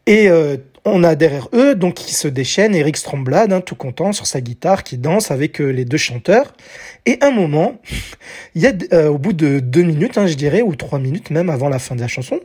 Et 0.07 0.29
euh, 0.29 0.57
on 0.85 1.05
a 1.05 1.15
derrière 1.15 1.49
eux, 1.55 1.75
donc 1.75 1.95
qui 1.95 2.15
se 2.15 2.29
déchaîne, 2.29 2.75
Eric 2.75 2.97
Stromblad, 2.97 3.53
hein, 3.53 3.61
tout 3.61 3.75
content 3.75 4.13
sur 4.13 4.27
sa 4.27 4.41
guitare, 4.41 4.85
qui 4.85 4.97
danse 4.97 5.31
avec 5.31 5.61
euh, 5.61 5.69
les 5.69 5.85
deux 5.85 5.99
chanteurs. 5.99 6.55
Et 7.07 7.19
un 7.21 7.31
moment, 7.31 7.81
il 8.55 8.63
y 8.63 8.67
a, 8.67 9.11
au 9.11 9.19
bout 9.19 9.33
de 9.33 9.61
deux 9.61 9.83
minutes, 9.83 10.19
hein, 10.19 10.27
je 10.27 10.35
dirais, 10.35 10.63
ou 10.63 10.75
trois 10.77 10.99
minutes 10.99 11.31
même 11.31 11.51
avant 11.51 11.69
la 11.69 11.79
fin 11.79 11.95
de 11.95 12.01
la 12.01 12.09
chanson, 12.09 12.41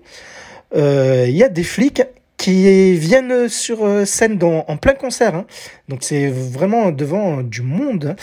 il 0.75 1.29
y 1.29 1.43
a 1.43 1.49
des 1.49 1.63
flics 1.63 2.01
qui 2.43 2.97
viennent 2.97 3.47
sur 3.47 3.85
euh, 3.85 4.03
scène 4.03 4.37
en 4.43 4.75
plein 4.75 4.95
concert. 4.95 5.33
Hein. 5.33 5.45
Donc 5.87 5.99
c'est 6.01 6.27
vraiment 6.27 6.91
devant 6.91 7.41
du 7.41 7.61
monde. 7.61 8.17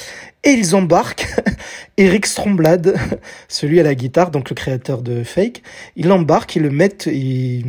Et 0.45 0.51
ils 0.51 0.77
embarquent 0.77 1.27
Eric 1.97 2.27
Stromblad, 2.27 2.95
celui 3.49 3.81
à 3.81 3.83
la 3.83 3.95
guitare, 3.95 4.31
donc 4.31 4.51
le 4.51 4.55
créateur 4.55 5.01
de 5.01 5.25
Fake. 5.25 5.63
Ils 5.97 6.09
l'embarquent, 6.09 6.57
ils 6.57 6.63
le 6.63 6.69
mettent, 6.71 7.07
ils, 7.07 7.65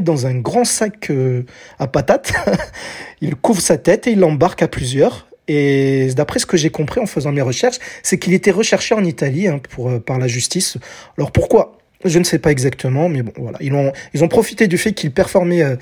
dans 0.00 0.26
un 0.26 0.36
grand 0.36 0.64
sac 0.64 1.10
euh, 1.10 1.42
à 1.80 1.88
patates. 1.88 2.32
il 3.20 3.34
couvre 3.34 3.60
sa 3.60 3.76
tête 3.76 4.06
et 4.06 4.12
il 4.12 4.20
l'embarque 4.20 4.62
à 4.62 4.68
plusieurs. 4.68 5.26
Et 5.48 6.10
d'après 6.14 6.38
ce 6.38 6.46
que 6.46 6.56
j'ai 6.56 6.70
compris 6.70 7.00
en 7.00 7.06
faisant 7.06 7.32
mes 7.32 7.42
recherches, 7.42 7.78
c'est 8.04 8.20
qu'il 8.20 8.34
était 8.34 8.52
recherché 8.52 8.94
en 8.94 9.02
Italie 9.02 9.48
hein, 9.48 9.60
pour, 9.70 9.90
euh, 9.90 9.98
par 9.98 10.18
la 10.18 10.28
justice. 10.28 10.76
Alors 11.16 11.32
pourquoi? 11.32 11.77
Je 12.04 12.18
ne 12.18 12.24
sais 12.24 12.38
pas 12.38 12.52
exactement, 12.52 13.08
mais 13.08 13.22
bon, 13.22 13.32
voilà. 13.36 13.58
Ils 13.60 13.74
ont, 13.74 13.92
ils 14.14 14.22
ont 14.22 14.28
profité 14.28 14.68
du 14.68 14.78
fait 14.78 14.92
qu'il 14.92 15.12
performait 15.12 15.62
euh, 15.62 15.76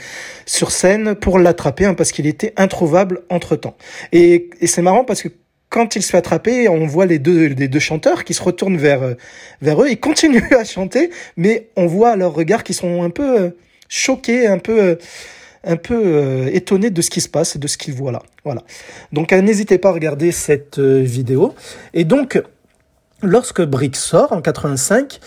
sur 0.47 0.71
scène 0.71 1.15
pour 1.15 1.39
l'attraper, 1.39 1.85
hein, 1.85 1.95
parce 1.95 2.13
qu'il 2.13 2.27
était 2.27 2.55
introuvable 2.57 3.23
entre 3.29 3.57
temps. 3.57 3.77
Et, 4.13 4.49
et 4.61 4.67
c'est 4.67 4.83
marrant 4.83 5.05
parce 5.05 5.23
que 5.23 5.29
quand 5.69 5.95
il 5.95 6.03
se 6.03 6.11
fait 6.11 6.17
attraper, 6.17 6.69
on 6.69 6.87
voit 6.87 7.07
les 7.07 7.19
deux, 7.19 7.49
les 7.49 7.69
deux 7.69 7.81
chanteurs 7.81 8.25
qui 8.25 8.33
se 8.33 8.43
retournent 8.43 8.79
vers, 8.79 9.03
euh, 9.03 9.15
vers 9.61 9.83
eux. 9.83 9.89
Ils 9.91 10.01
continuent 10.01 10.53
à 10.53 10.65
chanter, 10.65 11.11
mais 11.37 11.69
on 11.77 11.87
voit 11.87 12.17
leurs 12.17 12.35
regards 12.35 12.65
qu'ils 12.65 12.77
sont 12.77 13.03
un 13.03 13.11
peu 13.11 13.39
euh, 13.39 13.51
choqués, 13.89 14.47
un 14.47 14.59
peu, 14.59 14.99
un 15.65 15.77
peu 15.77 16.49
étonnés 16.51 16.91
de 16.91 17.03
ce 17.03 17.11
qui 17.11 17.21
se 17.21 17.29
passe 17.29 17.57
et 17.57 17.59
de 17.59 17.67
ce 17.67 17.77
qu'ils 17.77 17.93
voient 17.93 18.13
là. 18.13 18.23
Voilà. 18.45 18.63
Donc, 19.13 19.33
n'hésitez 19.33 19.77
pas 19.77 19.91
à 19.91 19.93
regarder 19.93 20.33
cette 20.33 20.79
vidéo. 20.79 21.55
Et 21.93 22.05
donc, 22.05 22.41
lorsque 23.23 23.63
Brick 23.63 23.97
sort 23.97 24.33
en 24.33 24.41
85, 24.41 25.21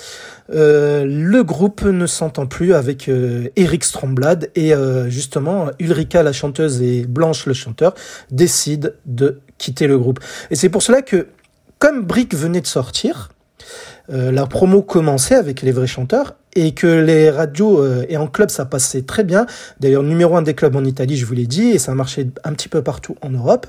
euh, 0.54 1.06
le 1.06 1.44
groupe 1.44 1.84
ne 1.84 2.08
s'entend 2.08 2.48
plus 2.48 2.74
avec 2.74 3.08
euh, 3.08 3.50
Eric 3.56 3.84
Stromblad 3.84 4.50
et 4.56 4.74
euh, 4.74 5.10
justement 5.10 5.68
Ulrika 5.80 6.24
la 6.24 6.34
chanteuse 6.34 6.82
et 6.82 7.06
Blanche 7.06 7.46
le 7.46 7.54
chanteur 7.54 7.94
décident 8.32 8.90
de 9.06 9.40
quitter 9.58 9.88
le 9.88 9.98
groupe. 9.98 10.20
Et 10.50 10.56
c'est 10.56 10.70
pour 10.70 10.82
cela 10.82 11.02
que 11.02 11.28
comme 11.78 12.04
Brick 12.04 12.36
venait 12.36 12.62
de 12.62 12.68
sortir, 12.68 13.30
la 14.10 14.48
promo 14.48 14.82
commençait 14.82 15.36
avec 15.36 15.62
les 15.62 15.72
vrais 15.72 15.88
chanteurs 15.88 16.36
et 16.56 16.74
que 16.74 16.88
les 16.88 17.30
radios 17.30 17.86
et 18.10 18.18
en 18.18 18.28
club 18.28 18.50
ça 18.50 18.66
passait 18.66 19.04
très 19.04 19.24
bien. 19.24 19.46
D'ailleurs 19.80 20.04
numéro 20.04 20.36
un 20.36 20.42
des 20.42 20.56
clubs 20.56 20.76
en 20.76 20.84
Italie, 20.84 21.16
je 21.16 21.26
vous 21.26 21.36
l'ai 21.36 21.46
dit, 21.46 21.70
et 21.70 21.78
ça 21.78 21.94
marchait 21.94 22.28
un 22.44 22.54
petit 22.54 22.68
peu 22.68 22.82
partout 22.82 23.16
en 23.22 23.30
Europe. 23.30 23.68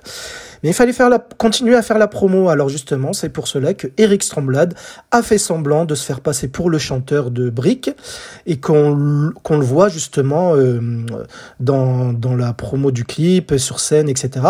Mais 0.63 0.71
il 0.71 0.75
fallait 0.75 0.93
faire 0.93 1.09
la, 1.09 1.19
continuer 1.19 1.75
à 1.77 1.83
faire 1.83 1.99
la 1.99 2.09
promo. 2.09 2.49
Alors 2.49 2.69
justement, 2.69 3.13
c'est 3.13 3.29
pour 3.29 3.49
cela 3.49 3.75
que 3.75 3.89
Eric 3.97 4.23
Stromblad 4.23 4.75
a 5.11 5.23
fait 5.23 5.39
semblant 5.39 5.85
de 5.85 5.95
se 5.95 6.05
faire 6.05 6.21
passer 6.21 6.49
pour 6.49 6.71
le 6.71 6.79
chanteur 6.79 7.31
de 7.31 7.51
Brick 7.51 7.91
et 8.47 8.59
qu'on 8.59 9.31
qu'on 9.43 9.59
le 9.59 9.65
voit 9.65 9.89
justement 9.89 10.55
euh, 10.55 10.81
dans, 11.61 12.13
dans 12.13 12.37
la 12.37 12.53
promo 12.53 12.91
du 12.91 13.05
clip, 13.05 13.55
sur 13.59 13.81
scène, 13.81 14.09
etc. 14.09 14.47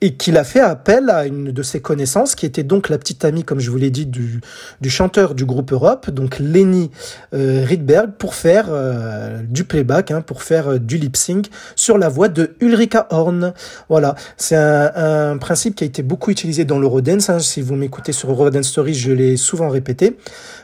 Et 0.00 0.14
qu'il 0.14 0.36
a 0.36 0.44
fait 0.44 0.60
appel 0.60 1.10
à 1.10 1.26
une 1.26 1.52
de 1.52 1.62
ses 1.62 1.80
connaissances 1.80 2.34
qui 2.34 2.46
était 2.46 2.62
donc 2.62 2.88
la 2.88 2.98
petite 2.98 3.24
amie, 3.24 3.44
comme 3.44 3.60
je 3.60 3.70
vous 3.70 3.76
l'ai 3.76 3.90
dit, 3.90 4.06
du, 4.06 4.40
du 4.80 4.90
chanteur 4.90 5.34
du 5.34 5.44
groupe 5.44 5.72
Europe, 5.72 6.10
donc 6.10 6.38
Lenny 6.38 6.90
euh, 7.34 7.64
Rydberg, 7.64 8.12
pour 8.18 8.34
faire 8.34 8.66
euh, 8.68 9.40
du 9.42 9.64
playback, 9.64 10.10
hein, 10.10 10.20
pour 10.20 10.42
faire 10.42 10.68
euh, 10.68 10.78
du 10.78 10.96
lip 10.96 11.16
sync 11.16 11.48
sur 11.76 11.98
la 11.98 12.08
voix 12.08 12.28
de 12.28 12.54
Ulrika 12.60 13.06
Horn. 13.10 13.52
Voilà, 13.88 14.14
c'est 14.36 14.56
un, 14.56 14.92
un 14.94 15.38
principe 15.44 15.74
qui 15.74 15.84
a 15.84 15.86
été 15.86 16.02
beaucoup 16.02 16.30
utilisé 16.30 16.64
dans 16.64 16.78
l'Eurodance. 16.78 17.28
Hein. 17.28 17.38
Si 17.38 17.60
vous 17.60 17.74
m'écoutez 17.74 18.12
sur 18.12 18.30
Eurodance 18.30 18.68
Story, 18.68 18.94
je 18.94 19.12
l'ai 19.12 19.36
souvent 19.36 19.68
répété. 19.68 20.16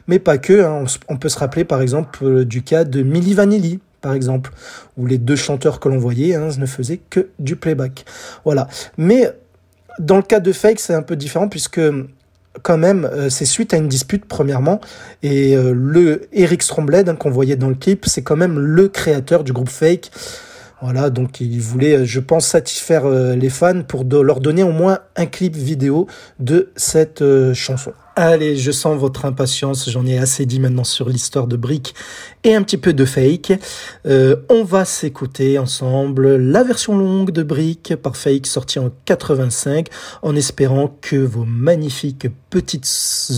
Mais 0.08 0.18
pas 0.18 0.38
que. 0.38 0.64
Hein. 0.64 0.86
On, 1.08 1.18
peut 1.18 1.28
se 1.28 1.38
rappeler 1.38 1.64
par 1.64 1.82
exemple 1.82 2.24
euh, 2.24 2.44
du 2.46 2.62
cas 2.62 2.84
de 2.84 3.02
Milli 3.02 3.34
Vanilli, 3.34 3.80
par 4.00 4.14
exemple, 4.14 4.52
où 4.96 5.04
les 5.04 5.18
deux 5.18 5.36
chanteurs 5.36 5.80
que 5.80 5.90
l'on 5.90 5.98
voyait 5.98 6.34
hein, 6.34 6.48
ne 6.56 6.64
faisaient 6.64 6.98
que 7.10 7.28
du 7.38 7.56
playback. 7.56 8.06
Voilà. 8.46 8.68
Mais 8.96 9.30
dans 9.98 10.16
le 10.16 10.22
cas 10.22 10.40
de 10.40 10.50
Fake, 10.50 10.80
c'est 10.80 10.94
un 10.94 11.02
peu 11.02 11.14
différent 11.14 11.48
puisque 11.48 11.82
quand 12.62 12.78
même, 12.78 13.04
euh, 13.04 13.28
c'est 13.28 13.44
suite 13.44 13.74
à 13.74 13.76
une 13.76 13.88
dispute 13.88 14.24
premièrement, 14.24 14.80
et 15.22 15.56
euh, 15.56 15.74
le 15.74 16.22
Eric 16.32 16.62
Strombled 16.62 17.18
qu'on 17.18 17.30
voyait 17.30 17.56
dans 17.56 17.68
le 17.68 17.74
clip, 17.74 18.06
c'est 18.06 18.22
quand 18.22 18.36
même 18.36 18.58
le 18.58 18.88
créateur 18.88 19.44
du 19.44 19.52
groupe 19.52 19.68
Fake. 19.68 20.10
Voilà, 20.82 21.10
donc 21.10 21.40
il 21.40 21.60
voulait, 21.60 21.98
euh, 21.98 22.04
je 22.06 22.20
pense, 22.20 22.46
satisfaire 22.46 23.04
euh, 23.04 23.36
les 23.36 23.50
fans 23.50 23.82
pour 23.82 24.04
leur 24.04 24.40
donner 24.40 24.62
au 24.62 24.72
moins 24.72 25.00
un 25.14 25.26
clip 25.26 25.54
vidéo 25.54 26.06
de 26.38 26.70
cette 26.74 27.20
euh, 27.20 27.52
chanson. 27.52 27.92
Allez, 28.16 28.56
je 28.56 28.70
sens 28.70 28.98
votre 28.98 29.26
impatience, 29.26 29.90
j'en 29.90 30.06
ai 30.06 30.16
assez 30.16 30.46
dit 30.46 30.58
maintenant 30.58 30.84
sur 30.84 31.10
l'histoire 31.10 31.46
de 31.46 31.56
Brick 31.56 31.94
et 32.44 32.54
un 32.54 32.62
petit 32.62 32.78
peu 32.78 32.92
de 32.92 33.04
Fake. 33.04 33.52
on 34.04 34.64
va 34.64 34.84
s'écouter 34.84 35.58
ensemble 35.58 36.36
la 36.36 36.62
version 36.62 36.98
longue 36.98 37.30
de 37.30 37.42
Brick 37.42 37.94
par 37.96 38.16
Fake 38.16 38.46
sortie 38.46 38.78
en 38.78 38.90
85 39.06 39.86
en 40.22 40.36
espérant 40.36 40.98
que 41.00 41.16
vos 41.16 41.44
magnifiques 41.44 42.26
petites 42.50 42.90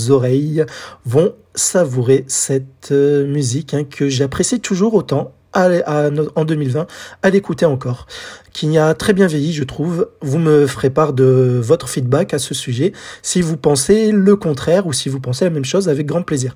oreilles 0.08 0.64
vont 1.04 1.32
savourer 1.54 2.24
cette 2.26 2.90
musique 2.92 3.74
hein, 3.74 3.84
que 3.84 4.08
j'apprécie 4.08 4.58
toujours 4.58 4.94
autant 4.94 5.32
en 5.54 6.44
2020 6.44 6.86
à 7.22 7.30
l'écouter 7.30 7.66
encore, 7.66 8.06
qui 8.52 8.78
a 8.78 8.94
très 8.94 9.12
bien 9.12 9.26
vieilli, 9.26 9.52
je 9.52 9.64
trouve. 9.64 10.08
Vous 10.20 10.38
me 10.38 10.66
ferez 10.66 10.90
part 10.90 11.12
de 11.12 11.60
votre 11.62 11.88
feedback 11.88 12.34
à 12.34 12.38
ce 12.38 12.54
sujet, 12.54 12.92
si 13.22 13.42
vous 13.42 13.56
pensez 13.56 14.12
le 14.12 14.36
contraire 14.36 14.86
ou 14.86 14.92
si 14.92 15.08
vous 15.08 15.20
pensez 15.20 15.44
la 15.44 15.50
même 15.50 15.64
chose, 15.64 15.88
avec 15.88 16.06
grand 16.06 16.22
plaisir. 16.22 16.54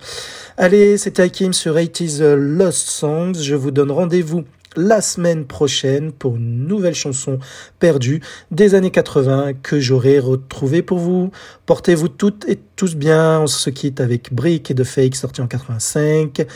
Allez, 0.57 0.99
c'était 0.99 1.23
Hakim 1.23 1.53
sur 1.53 1.77
80s 1.77 2.35
Lost 2.35 2.89
Songs. 2.89 3.35
Je 3.41 3.55
vous 3.55 3.71
donne 3.71 3.91
rendez-vous 3.91 4.45
la 4.77 5.01
semaine 5.01 5.47
prochaine 5.47 6.13
pour 6.13 6.37
une 6.37 6.67
nouvelle 6.67 6.95
chanson 6.95 7.39
perdue 7.79 8.21
des 8.51 8.75
années 8.75 8.91
80 8.91 9.55
que 9.63 9.81
j'aurai 9.81 10.19
retrouvée 10.19 10.83
pour 10.83 10.99
vous. 10.99 11.31
Portez-vous 11.65 12.09
toutes 12.09 12.47
et 12.49 12.59
tous 12.77 12.95
bien. 12.95 13.41
On 13.41 13.47
se 13.47 13.71
quitte 13.71 14.01
avec 14.01 14.33
Brick 14.33 14.71
et 14.71 14.75
The 14.75 14.85
Fake 14.85 15.17
sorti 15.17 15.41
en 15.41 15.47
85. 15.47 16.47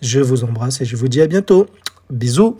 Je 0.00 0.20
vous 0.20 0.44
embrasse 0.44 0.80
et 0.80 0.84
je 0.84 0.96
vous 0.96 1.08
dis 1.08 1.20
à 1.20 1.26
bientôt. 1.26 1.66
Bisous 2.10 2.56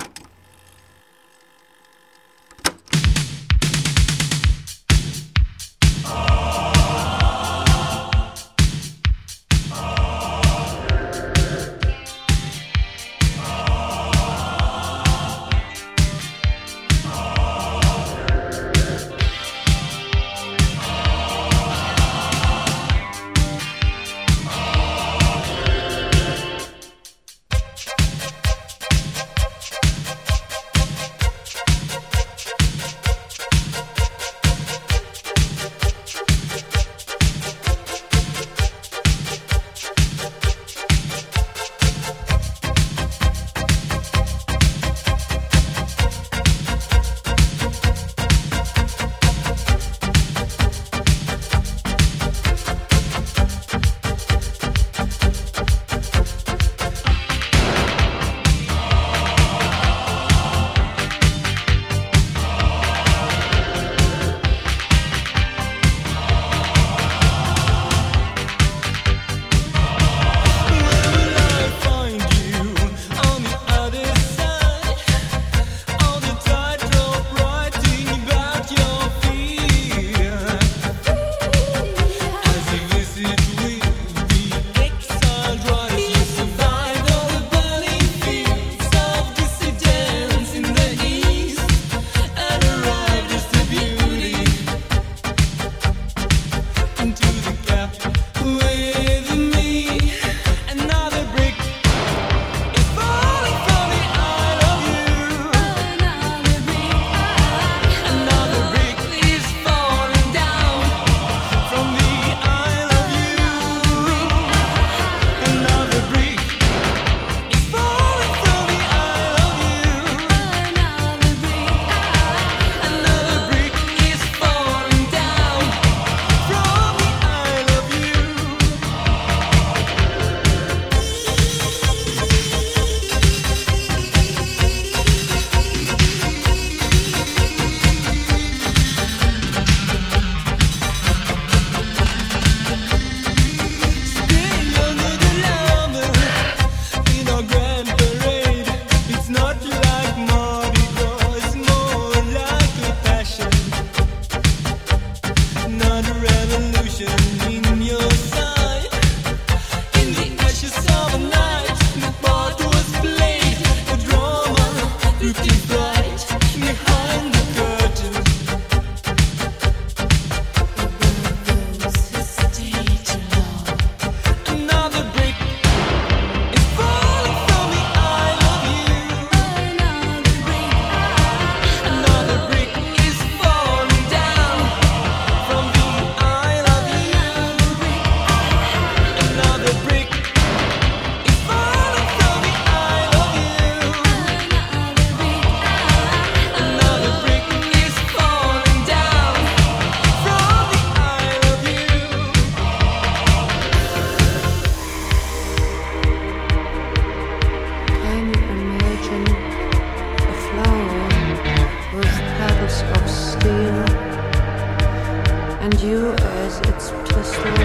and 215.66 215.80
you 215.80 216.12
as 216.12 216.60
its 216.60 216.92
pistol. 217.08 217.56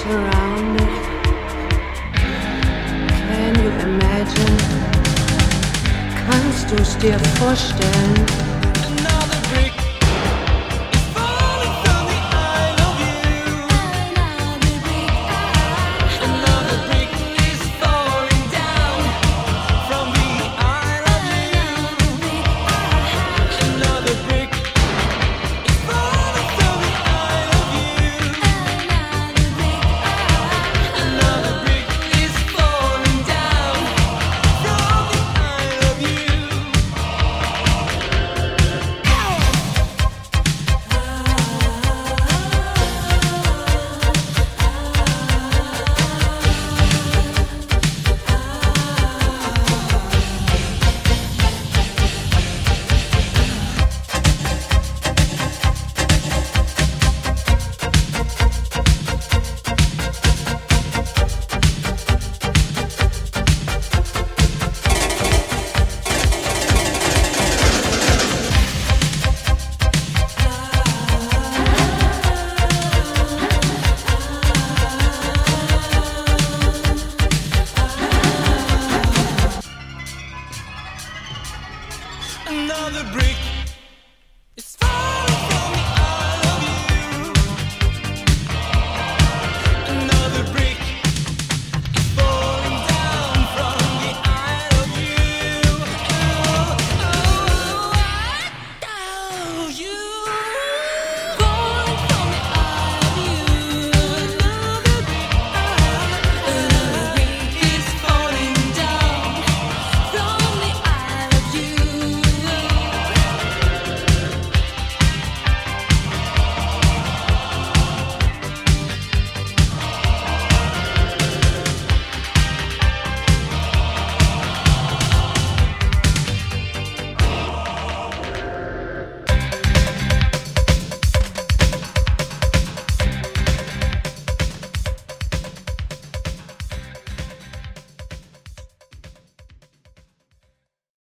surrounded. 0.00 0.94
Can 3.28 3.54
you 3.62 3.70
imagine? 3.88 4.56
Kannst 6.26 6.70
du 6.70 6.76
es 6.76 6.96
dir 6.96 7.18
vorstellen? 7.38 8.43